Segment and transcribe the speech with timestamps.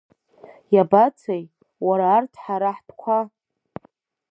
[0.73, 1.43] Иабацеи,
[1.85, 3.19] уара арҭ ҳара ҳтәқәа?